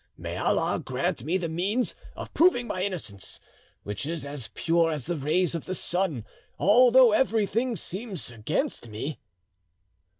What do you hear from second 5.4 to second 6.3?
of the sun,